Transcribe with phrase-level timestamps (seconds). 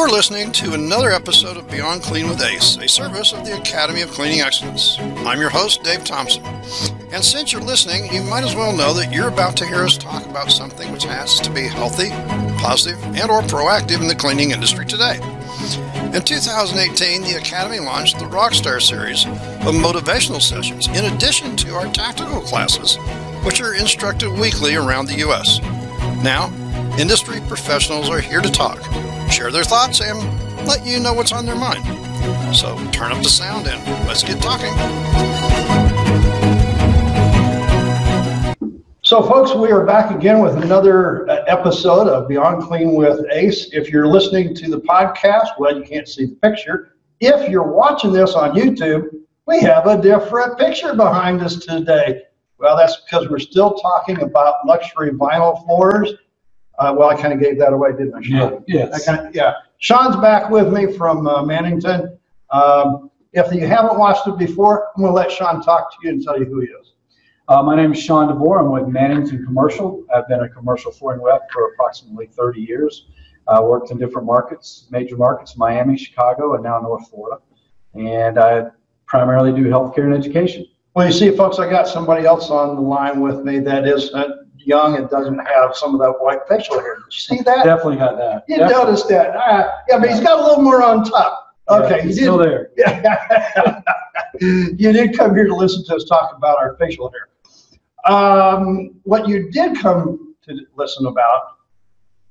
[0.00, 3.58] You are listening to another episode of Beyond Clean with ACE, a service of the
[3.58, 4.98] Academy of Cleaning Excellence.
[4.98, 6.42] I'm your host, Dave Thompson.
[7.12, 9.98] And since you're listening, you might as well know that you're about to hear us
[9.98, 12.08] talk about something which has to be healthy,
[12.56, 15.16] positive, and or proactive in the cleaning industry today.
[16.14, 21.92] In 2018, the Academy launched the Rockstar series of motivational sessions in addition to our
[21.92, 22.96] tactical classes,
[23.44, 25.60] which are instructed weekly around the U.S.
[26.24, 26.50] Now,
[26.98, 28.80] industry professionals are here to talk
[29.30, 30.18] share their thoughts, and
[30.66, 31.84] let you know what's on their mind.
[32.54, 34.70] So turn up the sound and let's get talking.
[39.02, 43.68] So, folks, we are back again with another uh, episode of Beyond Clean with Ace.
[43.72, 46.94] If you're listening to the podcast, well, you can't see the picture.
[47.18, 49.08] If you're watching this on YouTube,
[49.46, 52.22] we have a different picture behind us today.
[52.58, 56.12] Well, that's because we're still talking about luxury vinyl floors
[56.80, 58.64] uh, well, I kind of gave that away, didn't I, Sean?
[58.66, 59.08] Yeah, yes.
[59.08, 59.52] I kinda, yeah.
[59.78, 62.16] Sean's back with me from uh, Mannington.
[62.50, 66.10] Um, if you haven't watched it before, I'm going to let Sean talk to you
[66.10, 66.94] and tell you who he is.
[67.48, 68.60] Uh, my name is Sean DeBoer.
[68.60, 70.04] I'm with Mannington Commercial.
[70.14, 73.08] I've been a commercial flooring rep for approximately 30 years.
[73.46, 77.42] I worked in different markets, major markets, Miami, Chicago, and now North Florida.
[77.94, 78.68] And I
[79.06, 80.66] primarily do healthcare and education.
[80.94, 84.12] Well, you see, folks, I got somebody else on the line with me that is
[84.14, 86.96] uh, young and doesn't have some of that white facial hair.
[86.96, 87.64] Did you see that?
[87.64, 88.44] Definitely got that.
[88.48, 88.84] You Definitely.
[88.84, 89.36] noticed that?
[89.36, 91.56] Uh, yeah, but he's got a little more on top.
[91.68, 92.70] Okay, Yeah, he's still there.
[92.76, 93.82] Yeah.
[94.40, 97.28] you did come here to listen to us talk about our facial hair.
[98.12, 101.58] Um, what you did come to listen about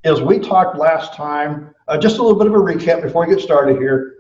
[0.04, 3.34] is we talked last time, uh, just a little bit of a recap before we
[3.34, 4.19] get started here.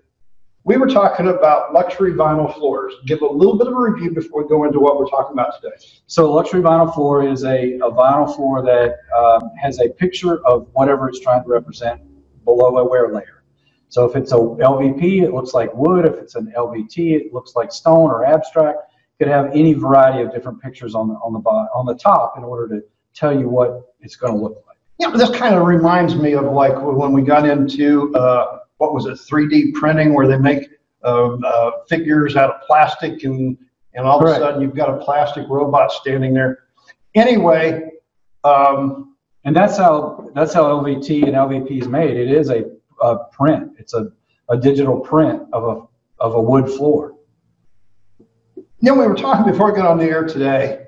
[0.70, 2.94] We were talking about luxury vinyl floors.
[3.08, 5.59] Give a little bit of a review before we go into what we're talking about
[5.59, 5.76] today.
[6.06, 10.67] So luxury vinyl floor is a, a vinyl floor that um, has a picture of
[10.73, 12.00] whatever it's trying to represent
[12.45, 13.42] below a wear layer.
[13.88, 16.06] So if it's a LVP, it looks like wood.
[16.06, 18.77] If it's an LVT, it looks like stone or abstract.
[19.17, 21.95] It could have any variety of different pictures on the on the bottom, on the
[21.95, 24.77] top in order to tell you what it's going to look like.
[24.99, 29.06] Yeah, this kind of reminds me of like when we got into uh, what was
[29.06, 30.67] it, 3D printing, where they make
[31.04, 33.58] uh, uh, figures out of plastic, and
[33.94, 36.60] and all of a sudden you've got a plastic robot standing there.
[37.16, 37.89] Anyway,
[38.44, 42.18] um, And that's how that's how LVT and LVP is made.
[42.18, 42.66] It is a,
[43.02, 43.73] a print.
[43.78, 44.12] It's a,
[44.50, 47.16] a digital print of a of a wood floor.
[48.58, 50.86] you know, we were talking before we got on the air today.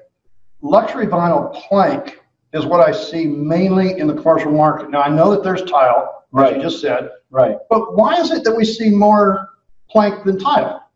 [0.62, 2.20] Luxury vinyl plank
[2.54, 4.92] is what I see mainly in the commercial market.
[4.92, 6.56] Now I know that there's tile, Right.
[6.56, 7.58] you just said, Right.
[7.70, 9.50] but why is it that we see more
[9.90, 10.90] plank than tile?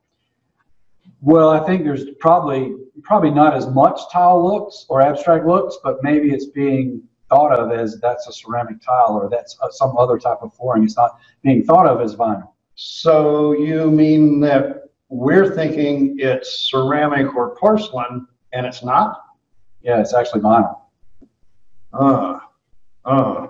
[1.21, 6.01] Well, I think there's probably probably not as much tile looks or abstract looks, but
[6.01, 10.17] maybe it's being thought of as that's a ceramic tile or that's uh, some other
[10.17, 10.83] type of flooring.
[10.83, 12.49] It's not being thought of as vinyl.
[12.75, 19.21] So you mean that we're thinking it's ceramic or porcelain and it's not?
[19.81, 20.79] Yeah, it's actually vinyl.
[21.93, 22.39] Uh,
[23.03, 23.47] uh.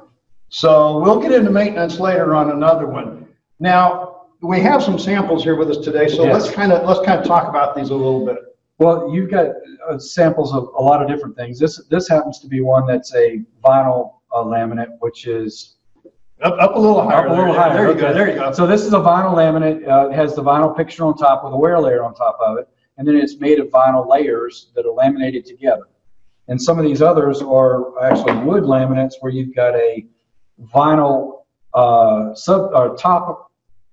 [0.50, 3.28] So we'll get into maintenance later on another one.
[3.60, 6.34] Now, we have some samples here with us today, so Yes.
[6.44, 8.38] let's kind of, let's kind of talk about these a little bit.
[8.78, 9.48] Well, you've got
[9.90, 11.58] uh, samples of a lot of different things.
[11.60, 15.78] This this happens to be one that's a vinyl uh, laminate, which is
[16.42, 17.20] Up, up a little higher.
[17.20, 17.62] Up a little there.
[17.62, 18.52] higher, There you go, there you go.
[18.52, 19.88] So this is a vinyl laminate.
[19.88, 22.58] Uh, it has the vinyl picture on top with a wear layer on top of
[22.58, 22.68] it,
[22.98, 25.88] and then it's made of vinyl layers that are laminated together.
[26.50, 30.06] And some of these others are actually wood laminates where you've got a
[30.74, 31.44] vinyl
[31.74, 33.52] uh, sub or top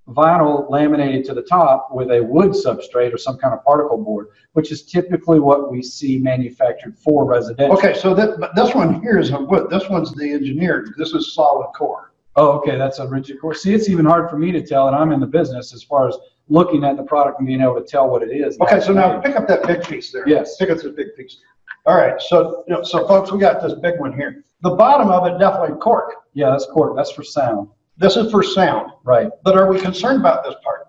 [0.08, 4.28] vinyl laminated to the top with a wood substrate or some kind of particle board,
[4.52, 7.76] which is typically what we see manufactured for residential.
[7.76, 11.12] Okay, so that, but this one here is a wood, this one's the engineered, this
[11.12, 12.12] is solid core.
[12.34, 13.54] Oh, okay, that's a rigid core.
[13.54, 16.08] See, it's even hard for me to tell, and I'm in the business as far
[16.08, 16.16] as
[16.48, 18.58] looking at the product and being able to tell what it is.
[18.60, 20.26] Okay, so now pick up that big piece there.
[20.26, 20.56] Yes.
[20.56, 21.38] Pick up this big piece.
[21.86, 24.44] All right, so, you know, so folks, we got this big one here.
[24.62, 26.14] The bottom of it definitely cork.
[26.34, 26.96] Yeah, that's cork.
[26.96, 27.68] That's for sound.
[27.98, 29.30] This is for sound, Right.
[29.44, 30.88] but are we concerned about this part?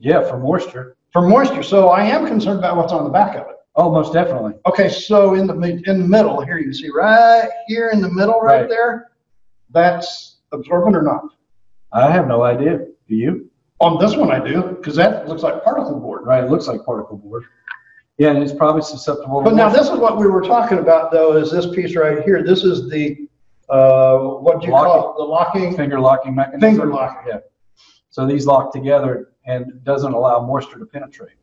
[0.00, 0.96] Yeah, for moisture.
[1.12, 3.56] For moisture, so I am concerned about what's on the back of it.
[3.76, 4.54] Oh, most definitely.
[4.66, 5.54] Okay, so in the,
[5.86, 8.68] in the middle, here you can see right here in the middle, right Right.
[8.68, 9.10] there,
[9.70, 11.22] that's absorbent or not?
[11.92, 12.78] I have no idea.
[13.08, 13.48] Do you?
[13.80, 16.24] On this one I do, because that looks like particle board.
[16.26, 16.44] Right.
[16.44, 17.44] It looks like particle board.
[18.18, 19.38] Yeah, and it's probably susceptible.
[19.42, 22.22] to But now this is what we were talking about though, is this piece right
[22.22, 22.42] here.
[22.42, 23.21] This is the,
[23.72, 25.16] uh, what do you call it?
[25.16, 25.76] The locking?
[25.76, 26.60] finger locking mechanism.
[26.60, 27.32] Finger locking.
[27.32, 27.38] Yeah.
[28.10, 31.36] So these lock together and doesn't allow moisture to penetrate.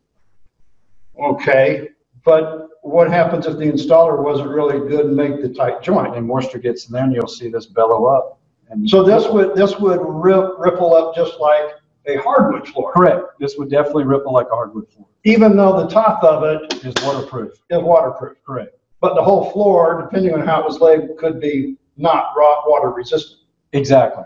[1.22, 1.88] Okay,
[2.24, 6.16] but what happens if the installer wasn't really good and make the tight joint?
[6.16, 8.38] And moisture gets in there, and you'll see this bellow up,
[8.70, 11.72] and So this would, this would rip, ripple up just like
[12.06, 13.24] a hardwood floor, correct.
[13.38, 15.06] This would definitely ripple like a hardwood floor.
[15.24, 17.52] even though the top of it Is waterproof.
[17.70, 18.38] is waterproof.
[18.46, 18.76] Correct.
[19.00, 22.90] But the whole floor, depending on how it was laid, could be not raw water
[22.90, 23.40] resistant.
[23.72, 24.24] Exactly.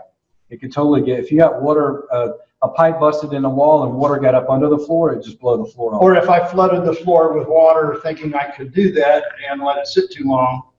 [0.49, 2.29] It could totally get if you got water, uh,
[2.61, 5.39] a pipe busted in the wall and water got up under the floor, it just
[5.39, 6.01] blow the floor off.
[6.01, 9.77] Or if I flooded the floor with water thinking I could do that and let
[9.77, 10.69] it sit too long.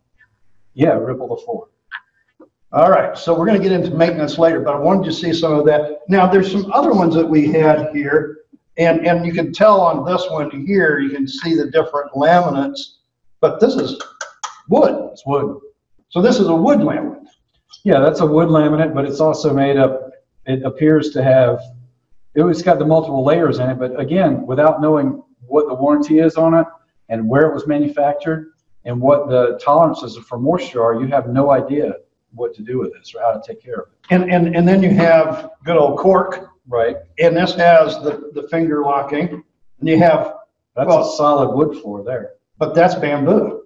[0.75, 1.69] yeah, ripple the floor.
[2.73, 5.53] All right, so we're gonna get into maintenance later, but I wanted to see some
[5.53, 6.01] of that.
[6.09, 8.39] Now, there's some other ones that we had here,
[8.77, 12.97] and, and you can tell on this one here, you can see the different laminates,
[13.41, 14.01] but this is
[14.69, 15.11] wood.
[15.13, 15.61] It's wood.
[16.09, 17.25] So this is a wood laminate.
[17.85, 20.11] Yeah, that's a wood laminate, but it's also made up.
[20.47, 21.61] It appears to have.
[22.35, 26.37] It's got the multiple layers in it, but again, without knowing what the warranty is
[26.37, 26.67] on it
[27.09, 28.53] and where it was manufactured
[28.85, 31.95] and what the tolerances for moisture are, you have no idea
[32.35, 34.15] what to do with this or how to take care of it.
[34.15, 36.97] And, and, and then you have good old cork, Right.
[37.19, 39.43] and this has the, the finger locking,
[39.81, 40.35] and you have,
[40.75, 42.33] That's Well- a solid wood floor there.
[42.59, 43.63] but that's bamboo.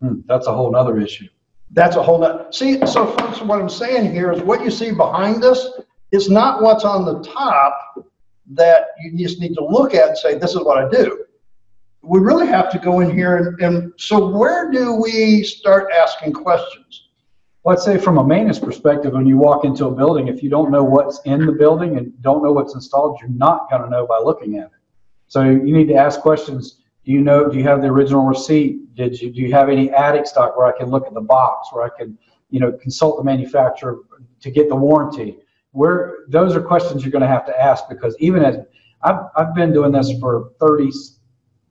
[0.00, 1.28] Hmm, that's a whole other issue.
[1.72, 4.90] That's a whole nother, see, so folks, what I'm saying here is what you see
[4.90, 5.68] behind us,
[6.12, 8.06] it's not what's on the top
[8.52, 11.24] that you just need to look at and say, this is what I do.
[12.02, 16.32] We really have to go in here and, and so where do we start asking
[16.32, 17.08] questions?
[17.66, 20.70] I'd say from a maintenance perspective, when you walk into a building, if you don't
[20.70, 24.06] know what's in the building and don't know what's installed, you're not going to know
[24.06, 24.72] by looking at it.
[25.26, 26.80] So you need to ask questions.
[27.08, 28.94] Do you know, do you have the original receipt?
[28.94, 31.68] Did you, do you have any attic stock where I can look at the box,
[31.72, 32.18] where I can,
[32.50, 34.00] you know, consult the manufacturer
[34.40, 35.38] to get the warranty?
[35.70, 38.58] Where, those are questions you're going to have to ask because even as,
[39.00, 40.90] I've, I've been doing this for 30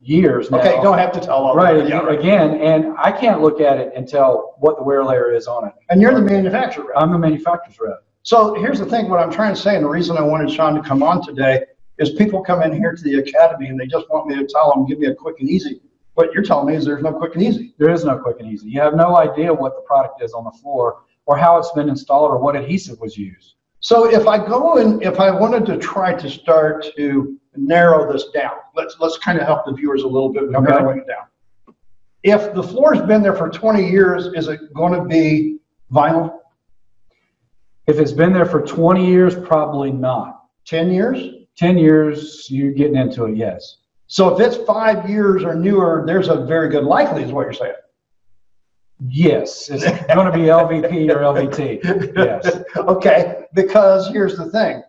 [0.02, 0.58] years now.
[0.58, 1.88] Okay, don't have to tell all that.
[1.88, 2.18] Yeah, right.
[2.18, 5.68] again, and I can't look at it and tell what the wear layer is on
[5.68, 5.74] it.
[5.92, 6.98] And you're the manufacturer.
[6.98, 8.04] I'm the manufacturer's rep.
[8.24, 10.74] So here's the thing, what I'm trying to say, and the reason I wanted Sean
[10.74, 11.64] to come on today
[12.00, 14.72] is people come in here to the academy and they just want me to tell
[14.74, 15.82] them, give me a quick and easy.
[16.14, 17.74] What you're telling me is there's no quick and easy.
[17.78, 18.70] There is no quick and easy.
[18.70, 21.90] You have no idea what the product is on the floor or how it's been
[21.90, 23.56] installed or what adhesive was used.
[23.80, 28.30] So if I go and if I wanted to try to start to narrow this
[28.34, 30.60] down, let's, let's kind of help the viewers a little bit Okay.
[30.60, 31.26] narrowing it down.
[32.24, 35.60] If the floor's been there for 20 years, is it going to be
[35.92, 36.40] vinyl?
[37.86, 40.46] If it's been there for 20 years, probably not.
[40.66, 41.47] 10 years?
[41.58, 43.78] 10 years, you're getting into it, yes.
[44.08, 47.54] So if it's five years or newer, there's a very good likely is what you're
[47.54, 47.74] saying.
[49.06, 49.84] Yes, it's
[50.14, 52.16] going to be LVP or LVT.
[52.16, 52.64] Yes.
[52.78, 54.82] Okay, because here's the thing.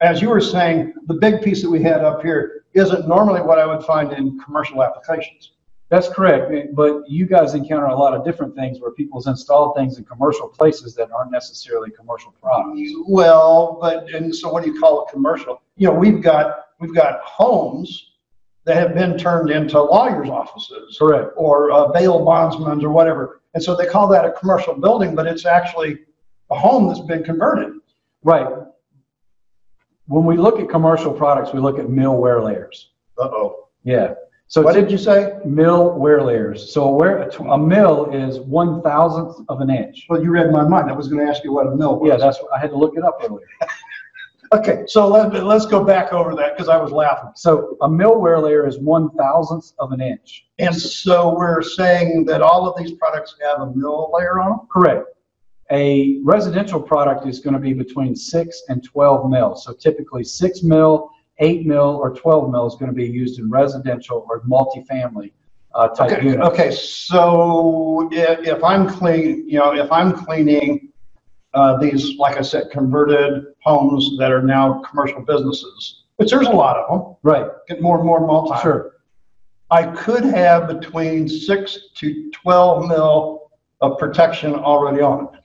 [0.00, 3.58] As you were saying, the big piece that we had up here isn't normally what
[3.58, 5.52] I would find in commercial applications.
[5.90, 6.52] That's correct.
[6.74, 10.48] But you guys encounter a lot of different things where people's installed things in commercial
[10.48, 12.92] places that aren't necessarily commercial products.
[13.06, 15.62] Well, but, and so what do you call it commercial?
[15.76, 18.12] You know, we've got, we've got homes
[18.64, 21.32] that have been turned into lawyers' offices Correct.
[21.36, 23.40] or uh, bail bondsmen or whatever.
[23.54, 26.00] And so they call that a commercial building, but it's actually
[26.50, 27.72] a home that's been converted.
[28.22, 28.46] Right.
[30.06, 32.90] When we look at commercial products, we look at mil wear layers.
[33.18, 33.68] Uh-oh.
[33.84, 34.14] Yeah.
[34.50, 35.34] So What did you say?
[35.44, 36.72] mil wear layers.
[36.72, 40.06] So a mil is one thousandth of an inch.
[40.08, 40.90] Well, you read my mind.
[40.90, 42.08] I was going to ask you what a mil was.
[42.08, 43.46] Yeah, that's, I had to look it up earlier.
[44.50, 47.32] Okay, so let, let's go back over that because I was laughing.
[47.34, 50.46] So a mil wear layer is one thousandth of an inch.
[50.58, 54.60] And so we're saying that all of these products have a mil layer on them?
[54.72, 55.04] Correct.
[55.70, 59.54] A residential product is going to be between six and 12 mil.
[59.54, 63.48] So typically six mil, eight mil, or 12 mil is going to be used in
[63.50, 65.32] residential or multifamily
[65.74, 66.48] uh, type Okay, units.
[66.48, 70.92] okay, so if, if I'm clean, you know, if I'm cleaning
[71.54, 76.50] uh, these, like I said, converted homes that are now commercial businesses, which there's a
[76.52, 78.60] lot of them, Right, get more and more multi.
[78.60, 78.94] sure.
[79.70, 85.40] I could have between six to 12 mil of protection already on it.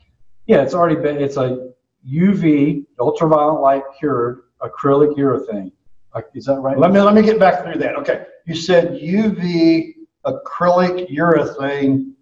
[0.48, 1.70] Yeah, it's already been, it's a
[2.10, 5.72] UV, ultraviolet light cured acrylic urethane.
[6.14, 6.78] Like, Is that right?
[6.78, 7.96] Let me, let me get back through that.
[7.96, 9.94] Okay, you said UV
[10.26, 12.14] acrylic urethane,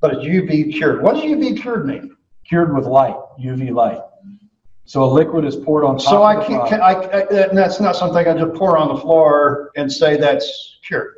[0.00, 1.02] but it's UV cured.
[1.02, 2.16] What does UV cured mean?
[2.44, 4.00] Cured with light, UV light.
[4.84, 7.14] So a liquid is poured on top So I can't, product.
[7.14, 11.16] I, I, that's not something I just pour on the floor and say that's cured.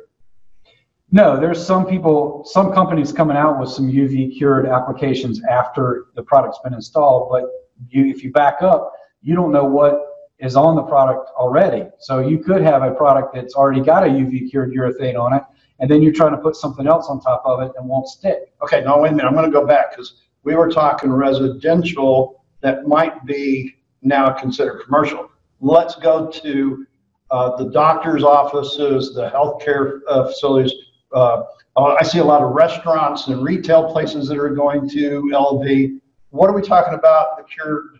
[1.13, 6.23] No, there's some people, some companies coming out with some UV cured applications after the
[6.23, 7.45] product's been installed, but
[7.89, 8.91] you, if you back up,
[9.21, 10.10] you don't know what
[10.41, 11.87] is on the product already.
[11.99, 15.43] So you could have a product that's already got a UV cured urethane on it,
[15.79, 18.53] and then you're trying to put something else on top of it and won't stick.
[18.63, 22.87] Okay, now wait a minute, I'm gonna go back because we were talking residential that
[22.87, 25.29] might be now considered commercial.
[25.59, 26.85] Let's go to
[27.29, 30.73] uh, the doctor's offices, the healthcare uh, facilities.
[31.13, 31.43] Uh,
[31.77, 35.99] uh, I see a lot of restaurants and retail places that are going to LV.
[36.31, 37.37] What are we talking about?
[37.37, 37.99] The cured,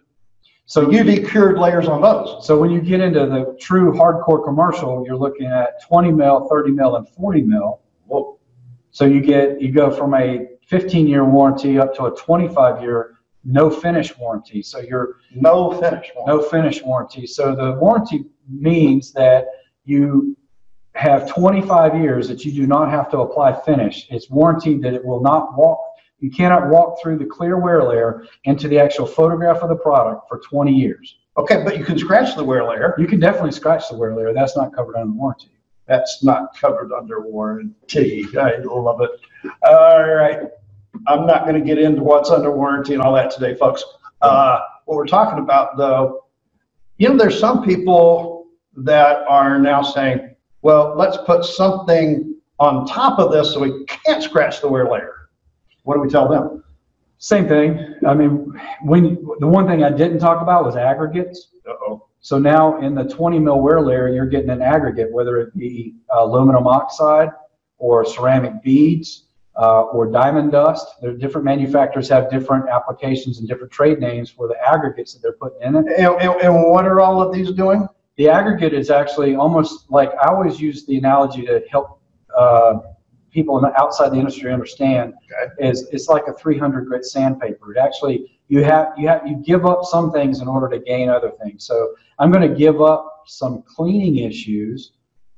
[0.71, 2.47] so UV cured layers on those.
[2.47, 6.71] So when you get into the true hardcore commercial, you're looking at 20 mil, 30
[6.71, 7.81] mil, and 40 mil.
[8.05, 8.39] Whoa.
[8.91, 13.17] So you get you go from a 15 year warranty up to a 25 year
[13.43, 14.61] no finish warranty.
[14.63, 16.09] So you're No finish.
[16.15, 16.25] one.
[16.37, 17.27] no finish warranty.
[17.27, 19.47] So the warranty means that
[19.83, 20.37] you
[20.95, 24.07] have 25 years that you do not have to apply finish.
[24.09, 25.79] It's warranted that it will not walk.
[26.21, 30.29] You cannot walk through the clear wear layer into the actual photograph of the product
[30.29, 31.17] for 20 years.
[31.37, 32.95] Okay, but you can scratch the wear layer.
[32.97, 34.33] You can definitely scratch the wear layer.
[34.33, 35.49] That's not covered under warranty.
[35.87, 38.25] That's not covered under warranty.
[38.39, 39.11] I love it.
[39.63, 40.41] All right.
[41.07, 43.83] I'm not going to get into what's under warranty and all that today, folks.
[44.21, 46.25] Uh, what we're talking about, though,
[46.97, 53.17] you know, there's some people that are now saying, well, let's put something on top
[53.17, 55.20] of this so we can't scratch the wear layer.
[55.83, 56.63] What do we tell them?
[57.17, 57.95] Same thing.
[58.05, 61.49] I mean, when the one thing I didn't talk about was aggregates.
[61.67, 62.07] Uh-oh.
[62.21, 65.95] So now in the 20 mil wear layer, you're getting an aggregate, whether it be
[66.15, 67.29] uh, aluminum oxide
[67.77, 70.87] or ceramic beads uh, or diamond dust.
[71.01, 75.33] There different manufacturers have different applications and different trade names for the aggregates that they're
[75.33, 75.85] putting in it.
[75.97, 77.87] And, and, and what are all of these doing?
[78.17, 81.99] The aggregate is actually almost like I always use the analogy to help
[82.37, 82.79] uh,
[83.31, 85.13] people outside the industry understand.
[85.31, 85.69] Okay.
[85.69, 87.73] Is it's like a 300 grit sandpaper.
[87.73, 91.09] It actually you have you have you give up some things in order to gain
[91.09, 91.65] other things.
[91.65, 94.91] So I'm going to give up some cleaning issues,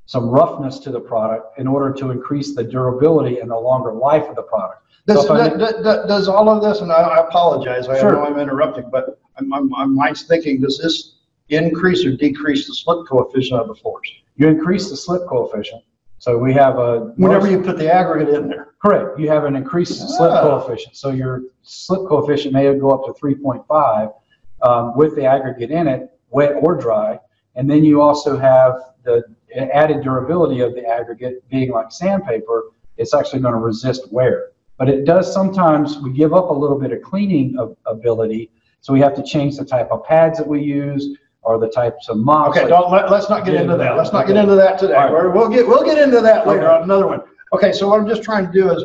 [0.06, 4.24] some roughness to the product in order to increase the durability and the longer life
[4.28, 4.80] of the product.
[5.06, 8.14] Does, So does, does- does all of this, and I, I apologize, I Sure.
[8.14, 11.18] know I'm interrupting, but I'm, I'm, my mind's thinking, does this
[11.50, 14.10] increase or decrease the slip coefficient of the floors?
[14.38, 15.84] You increase the slip coefficient.
[16.24, 18.70] So we have a Whenever you put the aggregate in there.
[18.82, 19.20] Correct.
[19.20, 20.42] You have an increased slip Ah.
[20.42, 20.96] coefficient.
[20.96, 24.14] So your slip coefficient may go up to 3.5
[24.62, 27.20] um, with the aggregate in it, wet or dry.
[27.56, 29.22] And then you also have the
[29.54, 32.72] added durability of the aggregate being like sandpaper.
[32.96, 34.52] It's actually going to resist wear.
[34.78, 38.50] But it does sometimes, we give up a little bit of cleaning of ability.
[38.80, 42.10] So we have to change the type of pads that we use or the types
[42.10, 42.52] of mops.
[42.52, 43.98] Okay, like- don't, let, let's not get into that.
[43.98, 44.94] Let's not get into that today.
[44.94, 45.12] Right.
[45.34, 46.76] We'll get, we'll get into that later Okay.
[46.78, 47.22] on another one.
[47.54, 48.84] Okay, so what I'm just trying to do is,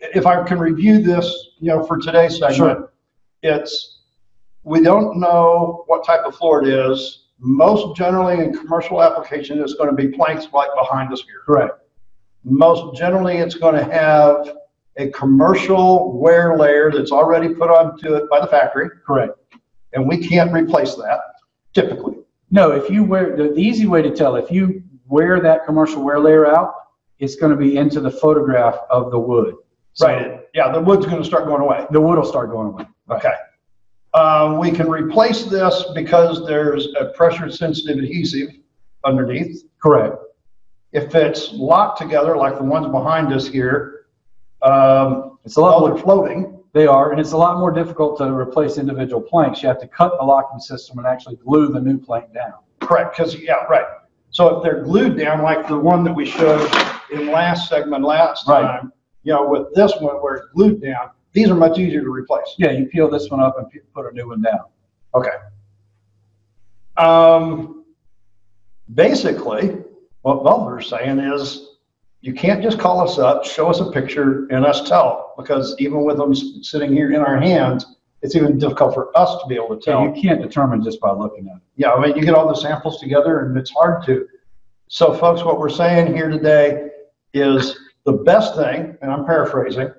[0.00, 1.26] if I can review this,
[1.60, 2.92] you know, for today's segment, Sure.
[3.42, 4.00] it's,
[4.64, 7.24] we don't know what type of floor it is.
[7.38, 11.42] Most generally in commercial application, it's going to be planks like behind us here.
[11.44, 11.74] Correct.
[12.44, 14.56] Most generally, it's going to have
[14.96, 19.32] a commercial wear layer that's already put onto it by the factory, Correct.
[19.92, 21.20] and we can't replace that
[21.74, 22.16] typically.
[22.50, 26.02] No, if you wear, the, the easy way to tell, if you wear that commercial
[26.02, 26.74] wear layer out,
[27.18, 29.54] it's gonna be into the photograph of the wood.
[29.94, 31.86] So Right, yeah, the wood's gonna start going away.
[31.90, 32.86] The wood will start going away.
[33.10, 33.34] Okay.
[34.14, 38.50] Um, we can replace this because there's a pressure sensitive adhesive
[39.04, 39.64] underneath.
[39.82, 40.16] Correct.
[40.92, 44.06] If it's locked together like the ones behind us here,
[44.62, 48.32] um, It's a lot they're floating, they are, and it's a lot more difficult to
[48.32, 49.62] replace individual planks.
[49.62, 52.54] You have to cut the locking system and actually glue the new plank down.
[52.80, 53.84] correct, because, yeah, right.
[54.30, 56.68] So if they're glued down like the one that we showed
[57.12, 58.62] in last segment last Right.
[58.62, 62.10] time, you know, with this one where it's glued down, these are much easier to
[62.10, 62.54] replace.
[62.58, 64.64] Yeah, you peel this one up and put a new one down.
[65.14, 65.30] Okay.
[66.96, 67.84] Um,
[68.94, 69.78] basically,
[70.22, 71.71] what Butler's saying is,
[72.22, 76.04] you can't just call us up, show us a picture, and us tell, because even
[76.04, 77.84] with them sitting here in our hands,
[78.22, 80.04] it's even difficult for us to be able to tell.
[80.04, 81.62] you can't determine just by looking at it.
[81.74, 84.28] Yeah, I mean, you get all the samples together, and it's hard to.
[84.86, 86.90] So folks, what we're saying here today
[87.34, 89.90] is the best thing, and I'm paraphrasing,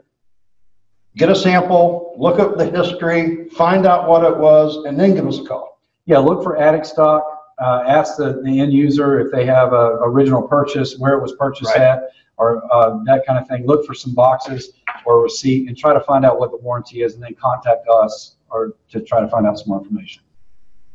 [1.17, 5.27] get a sample, look up the history, find out what it was, and then give
[5.27, 5.81] us a call.
[6.05, 9.97] Yeah, look for attic stock, uh, ask the, the end user if they have a
[10.03, 11.81] original purchase, where it was purchased Right.
[11.81, 13.65] at, or, uh, that kind of thing.
[13.65, 14.73] Look for some boxes
[15.05, 18.35] or receipt and try to find out what the warranty is and then contact us
[18.49, 20.23] or to try to find out some more information.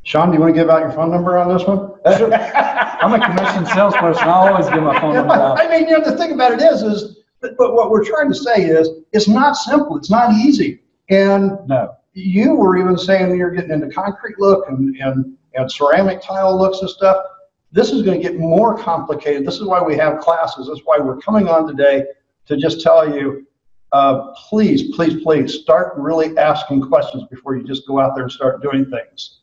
[0.02, 1.92] Sean, do you want to give out your phone number on this one?
[2.04, 5.60] I'm a commission salesperson, I always give my phone number out.
[5.60, 8.28] I mean, you know, the thing about it is, is, but but what we're trying
[8.28, 10.80] to say is, it's not simple, it's not easy.
[11.10, 16.22] And No, you were even saying you're getting into concrete look and, and, and ceramic
[16.22, 17.24] tile looks and stuff.
[17.72, 19.46] This is gonna get more complicated.
[19.46, 20.68] This is why we have classes.
[20.68, 22.04] That's why we're coming on today
[22.46, 23.46] to just tell you,
[23.92, 28.32] uh, please, please, please start really asking questions before you just go out there and
[28.32, 29.40] start doing things.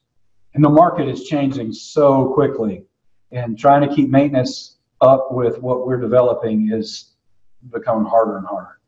[0.54, 2.86] And the market is changing so quickly,
[3.32, 7.16] and trying to keep maintenance up with what we're developing is
[7.72, 8.80] becoming harder and harder.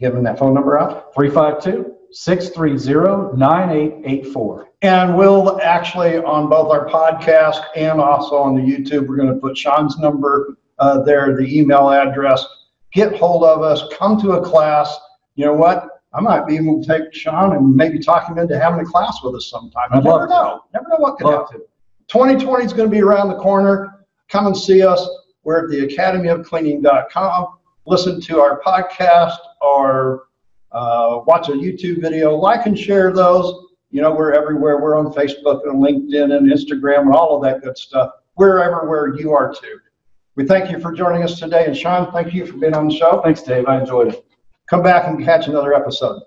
[0.00, 1.14] Giving that phone number out.
[1.14, 4.67] 352 630 9884.
[4.82, 9.40] And we'll actually, on both our podcast and also on the YouTube, we're going to
[9.40, 12.46] put Sean's number uh, there, the email address.
[12.92, 14.96] Get hold of us, come to a class.
[15.34, 15.88] You know what?
[16.14, 19.18] I might be able to take Sean and maybe talk him into having a class
[19.22, 19.88] with us sometime.
[19.94, 20.62] You never know.
[20.72, 21.38] Never know what could happen.
[21.38, 21.58] Love to.
[22.08, 24.06] 2020 is going to be around the corner.
[24.28, 25.06] Come and see us.
[25.42, 27.46] We're at the academyofcleaning.com.
[27.86, 30.28] Listen to our podcast or
[30.72, 32.34] uh, watch a YouTube video.
[32.34, 33.67] Like and share those.
[33.90, 34.80] You know, we're everywhere.
[34.80, 38.10] We're on Facebook and LinkedIn and Instagram and all of that good stuff.
[38.36, 39.78] We're everywhere you are too.
[40.36, 41.64] We thank you for joining us today.
[41.66, 43.20] And Sean, thank you for being on the show.
[43.24, 43.66] Thanks, Dave.
[43.66, 44.24] I enjoyed it.
[44.68, 46.22] Come back and catch another episode.